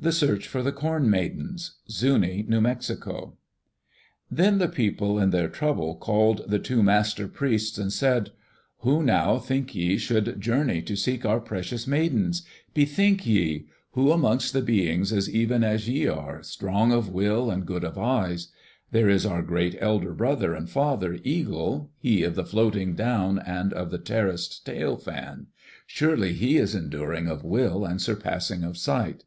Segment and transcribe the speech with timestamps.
[0.00, 3.36] The Search for the Corn Maidens Zuni (New Mexico)
[4.30, 8.30] Then the people in their trouble called the two Master Priests and said:
[8.82, 12.44] "Who, now, think ye, should journey to seek our precious Maidens?
[12.74, 13.66] Bethink ye!
[13.94, 17.98] Who amongst the Beings is even as ye are, strong of will and good of
[17.98, 18.52] eyes?
[18.92, 23.72] There is our great elder brother and father, Eagle, he of the floating down and
[23.72, 25.48] of the terraced tail fan.
[25.88, 29.24] Surely he is enduring of will and surpassing of sight."